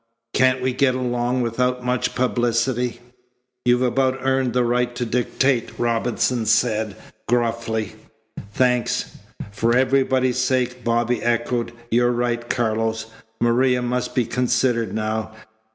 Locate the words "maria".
13.39-13.83